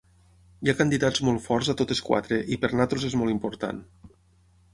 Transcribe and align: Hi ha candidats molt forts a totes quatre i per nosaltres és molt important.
Hi 0.63 0.69
ha 0.71 0.73
candidats 0.77 1.21
molt 1.27 1.43
forts 1.43 1.69
a 1.73 1.75
totes 1.81 2.01
quatre 2.07 2.41
i 2.57 2.59
per 2.65 2.73
nosaltres 2.73 3.07
és 3.11 3.19
molt 3.21 3.35
important. 3.37 3.87